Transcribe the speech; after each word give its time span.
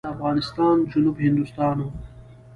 د 0.05 0.05
افغانستان 0.15 0.75
جنوب 0.91 1.15
هندوستان 1.25 1.75
و. 1.83 1.87